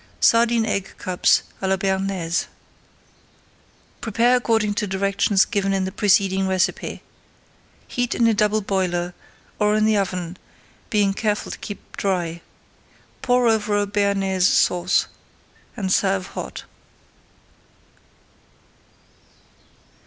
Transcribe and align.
SARDINE 0.19 0.65
EGG 0.65 0.97
CUPS 0.97 1.43
À 1.61 1.69
LA 1.69 1.75
BEARNAISE 1.77 2.47
Prepare 4.01 4.35
according 4.37 4.73
to 4.73 4.87
directions 4.87 5.45
given 5.45 5.73
in 5.73 5.85
the 5.85 5.91
preceding 5.91 6.47
recipe. 6.47 7.03
Heat 7.87 8.15
in 8.15 8.25
a 8.25 8.33
double 8.33 8.61
boiler, 8.61 9.13
or 9.59 9.75
in 9.75 9.85
the 9.85 9.97
oven, 9.97 10.37
being 10.89 11.13
careful 11.13 11.51
to 11.51 11.57
keep 11.59 11.97
dry. 11.97 12.41
Pour 13.21 13.47
over 13.47 13.77
a 13.77 13.85
Bearnaise 13.85 14.47
Sauce 14.47 15.05
and 15.77 15.91
serve 15.93 16.25
hot. 16.29 16.63